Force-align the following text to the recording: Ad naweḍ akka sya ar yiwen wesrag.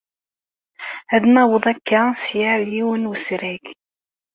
Ad 1.15 1.23
naweḍ 1.33 1.63
akka 1.73 2.01
sya 2.23 2.43
ar 2.53 2.61
yiwen 2.73 3.09
wesrag. 3.09 3.63